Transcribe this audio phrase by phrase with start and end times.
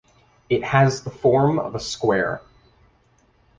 [0.49, 2.41] It has a form of a square.